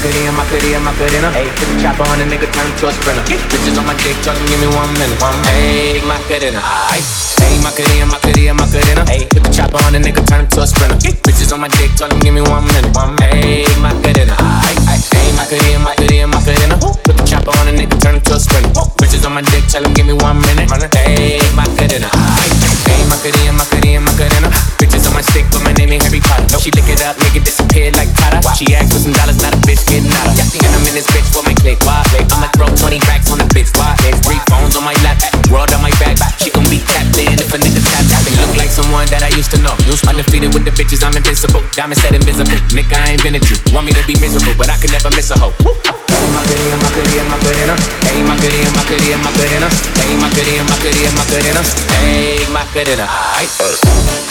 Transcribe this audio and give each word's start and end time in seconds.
Macarena, 0.00 0.32
Macarena, 0.32 0.80
Macarena. 0.80 1.28
Hey, 1.36 1.44
put 1.60 1.68
the 1.68 1.76
chopper 1.76 2.08
on 2.08 2.16
a 2.16 2.24
nigga, 2.24 2.48
turn 2.48 2.64
him 2.64 2.72
to 2.80 2.88
a 2.88 2.92
sprinter. 2.96 3.20
Bitches 3.20 3.76
on 3.76 3.84
my 3.84 3.92
dick, 4.00 4.16
tell 4.24 4.32
him 4.32 4.48
give 4.48 4.56
me 4.56 4.72
one 4.72 4.88
minute. 4.96 5.12
One 5.20 5.36
hey, 5.52 6.00
Macarena. 6.08 6.56
Aight. 6.88 7.04
Hey, 7.36 7.60
Macarena, 7.60 8.08
Macarena, 8.08 8.54
Macarena. 8.56 9.04
Hey, 9.04 9.28
put 9.28 9.44
the 9.44 9.52
chopper 9.52 9.76
on 9.84 9.92
a 9.92 10.00
nigga, 10.00 10.24
turn 10.24 10.40
him 10.40 10.48
to 10.56 10.64
a 10.64 10.66
sprinter. 10.66 10.96
Bitches 10.96 11.52
on 11.52 11.60
my 11.60 11.68
dick, 11.68 11.92
tell 12.00 12.08
him 12.08 12.16
give 12.24 12.32
me 12.32 12.40
one 12.40 12.64
minute. 12.64 12.96
One 12.96 13.12
hey, 13.20 13.68
Macarena. 13.76 14.32
Aight. 14.40 15.04
Hey, 15.12 15.36
Macarena, 15.36 15.84
Macarena, 15.84 16.26
Macarena. 16.32 16.76
Put 16.80 17.20
the 17.20 17.24
chopper 17.28 17.52
on 17.60 17.68
a 17.68 17.72
nigga, 17.76 18.00
turn 18.00 18.16
him 18.16 18.24
to 18.24 18.34
a 18.36 18.40
sprinter. 18.40 18.72
Bitches 18.96 19.28
on 19.28 19.36
my 19.36 19.44
dick, 19.52 19.68
tell 19.68 19.84
him 19.84 19.92
give 19.92 20.08
me 20.08 20.16
one 20.16 20.40
minute. 20.40 20.64
Hey, 20.96 21.44
Macarena. 21.52 22.08
Aight. 22.08 22.56
Hey, 22.88 23.04
Macarena, 23.04 23.52
Macarena, 23.52 24.00
Macarena. 24.00 24.48
Bitches 24.80 25.04
on 25.04 25.12
my 25.12 25.20
stick, 25.20 25.44
but 25.52 25.60
my 25.60 25.76
name 25.76 25.92
ain't 25.92 26.08
Harry 26.08 26.24
Potter. 26.24 26.56
She 26.56 26.72
lick 26.72 26.88
it 26.88 27.04
up, 27.04 27.20
make 27.20 27.36
it 27.36 27.44
disappear 27.44 27.92
like 27.92 28.08
Tata. 28.16 28.40
She 28.56 28.72
asked 28.72 28.96
for 28.96 28.98
some 28.98 29.12
dollars, 29.12 29.36
this 31.00 31.08
bitch 31.16 31.28
for 31.32 31.40
my 31.48 31.56
click. 31.56 31.80
Why? 31.88 32.04
I'ma 32.36 32.52
throw 32.52 32.68
20 32.68 33.00
racks 33.08 33.32
on 33.32 33.40
the 33.40 33.48
bitch. 33.56 33.72
Why? 33.72 33.96
Three 34.20 34.40
phones 34.52 34.76
on 34.76 34.84
my 34.84 34.92
lap, 35.00 35.16
world 35.48 35.72
on 35.72 35.80
my 35.80 35.92
back. 35.96 36.20
She 36.36 36.52
gon' 36.52 36.68
be 36.68 36.84
tapped 36.84 37.16
in 37.16 37.40
if 37.40 37.48
a 37.48 37.56
nigga 37.56 37.80
tap 37.80 38.04
tap. 38.04 38.20
And 38.28 38.36
look 38.44 38.52
like 38.60 38.68
someone 38.68 39.08
that 39.08 39.24
I 39.24 39.32
used 39.32 39.50
to 39.56 39.58
know. 39.64 39.72
Undefeated 40.04 40.52
with 40.52 40.68
the 40.68 40.72
bitches, 40.76 41.00
I'm 41.00 41.16
invincible. 41.16 41.64
Diamond 41.72 42.00
said 42.04 42.12
invisible. 42.12 42.52
Nigga, 42.76 43.00
I 43.00 43.16
ain't 43.16 43.22
been 43.24 43.34
a 43.34 43.40
Jew. 43.40 43.56
Want 43.72 43.88
me 43.88 43.92
to 43.96 44.04
be 44.04 44.12
miserable, 44.20 44.52
but 44.60 44.68
I 44.68 44.76
can 44.76 44.92
never 44.92 45.08
miss 45.16 45.32
a 45.32 45.38
hoe. 45.40 45.56
Macarena, 46.36 46.76
Macarena, 46.84 47.24
Macarena. 47.32 47.74
Hey, 48.04 48.20
Macarena, 48.20 48.70
Macarena, 48.76 49.16
Macarena. 49.24 49.68
Hey, 49.96 50.12
Macarena, 50.20 50.62
Macarena, 50.68 51.10
Macarena. 51.16 51.62
Hey, 51.96 52.44
Macarena. 52.52 53.06
Aight. 53.40 53.48
Hey, 53.56 54.29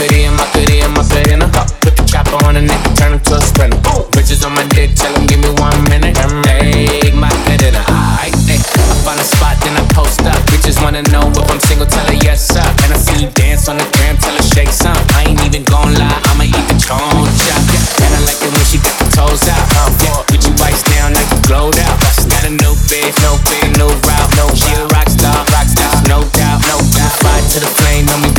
Hey, 0.00 0.32
Macarena, 0.32 0.88
Macarena, 0.96 1.44
Macarena. 1.44 1.46
Put 1.84 1.92
the 1.92 2.04
chopper 2.08 2.40
on 2.48 2.56
a 2.56 2.62
nigga, 2.64 2.96
turn 2.96 3.12
him 3.12 3.20
to 3.28 3.36
a 3.36 3.40
sprinter. 3.44 3.76
Bitches 4.16 4.40
on 4.48 4.56
my 4.56 4.64
dick, 4.72 4.96
tell 4.96 5.12
him 5.12 5.28
give 5.28 5.44
me 5.44 5.52
one 5.60 5.76
minute. 5.92 6.16
Hey, 6.48 7.12
Macarena. 7.12 7.84
Aight. 8.16 8.32
Hey, 8.48 8.56
I 8.56 8.96
find 9.04 9.20
a 9.20 9.24
spot, 9.28 9.60
then 9.60 9.76
I 9.76 9.84
post 9.92 10.24
up. 10.24 10.40
Bitches 10.48 10.80
wanna 10.80 11.04
know 11.12 11.28
if 11.28 11.50
I'm 11.52 11.60
single, 11.60 11.84
tell 11.84 12.06
her 12.08 12.16
yes 12.24 12.48
up. 12.56 12.72
And 12.80 12.96
I 12.96 12.98
see 12.98 13.20
you 13.20 13.28
dance 13.36 13.68
on 13.68 13.76
the 13.76 13.84
gram, 14.00 14.16
tell 14.16 14.32
her 14.32 14.46
shake 14.56 14.72
some. 14.72 14.96
I 15.12 15.28
ain't 15.28 15.44
even 15.44 15.68
gon' 15.68 15.92
lie, 15.92 16.20
I'ma 16.32 16.48
eat 16.48 16.64
the 16.64 16.80
choncha. 16.80 17.54
And 18.00 18.10
I 18.16 18.20
like 18.24 18.40
it 18.40 18.48
when 18.56 18.64
she 18.64 18.80
got 18.80 18.96
the 18.96 19.08
toes 19.12 19.44
out. 19.52 19.68
Yeah, 20.00 20.16
with 20.32 20.48
you 20.48 20.56
ice 20.64 20.80
down 20.96 21.12
like 21.12 21.28
you 21.28 21.40
glowed 21.44 21.76
out. 21.76 22.00
Got 22.24 22.48
a 22.48 22.52
new 22.56 22.72
bitch, 22.88 23.12
no 23.20 23.36
fit, 23.44 23.68
no 23.76 23.92
route, 23.92 24.32
no. 24.40 24.48
She 24.56 24.72
a 24.80 24.88
rock 24.96 25.12
star, 25.12 25.36
rock 25.52 25.68
star, 25.68 25.92
no 26.08 26.24
doubt, 26.32 26.64
no 26.72 26.80
doubt. 26.96 27.12
Fire 27.20 27.44
to 27.52 27.58
the 27.60 27.70
flame, 27.84 28.08
burning 28.08 28.24
me 28.24 28.29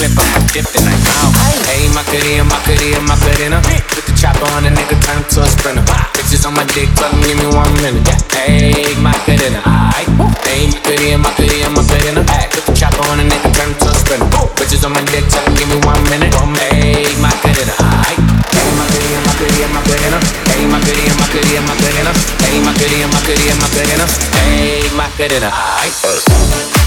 sip, 0.00 0.16
I'ma 0.16 0.16
clip, 0.16 0.16
I'ma 0.16 0.40
dip, 0.52 0.66
then 0.72 0.88
I 0.88 0.96
out. 1.20 1.32
Hey, 1.68 1.84
Macarena, 1.92 2.44
Macarena, 2.48 3.00
Macarena. 3.04 3.58
Put 3.92 4.04
the 4.08 4.12
chopper 4.16 4.48
on 4.56 4.64
a 4.64 4.70
nigga, 4.72 4.96
turn 5.04 5.20
to 5.28 5.44
a 5.44 5.48
sprinter. 5.52 5.84
Bitches 6.16 6.46
on 6.48 6.56
my 6.56 6.64
dick, 6.72 6.88
tell 6.96 7.12
give 7.20 7.36
me 7.36 7.46
one 7.52 7.72
minute. 7.84 8.08
Hey, 8.32 8.96
Macarena, 8.96 9.60
aight. 9.60 10.08
Hey, 10.48 10.72
Macarena, 10.72 11.18
Macarena, 11.20 11.68
Macarena. 11.76 12.20
Put 12.48 12.64
the 12.64 12.72
chopper 12.72 13.04
on 13.12 13.20
a 13.20 13.24
nigga, 13.28 13.50
turn 13.52 13.70
to 13.76 13.88
a 13.90 13.94
sprinter. 13.94 14.28
Bitches 14.56 14.84
on 14.88 14.92
my 14.96 15.04
dick, 15.12 15.24
tell 15.28 15.44
give 15.52 15.68
me 15.68 15.76
one 15.84 16.02
minute. 16.08 16.32
Hey, 16.32 17.04
Macarena, 17.20 17.74
aight. 17.76 18.20
Hey, 18.56 18.68
Macarena, 18.80 19.20
Macarena, 19.28 19.68
Macarena. 19.76 20.18
Hey, 20.48 20.64
Macarena, 20.64 21.12
Macarena, 21.20 21.60
Macarena. 21.68 22.12
Hey, 22.40 22.56
Macarena, 22.64 23.06
Macarena, 23.12 23.54
Macarena. 23.60 24.06
Hey, 24.32 24.88
Macarena, 24.96 25.50
aight. 25.52 26.79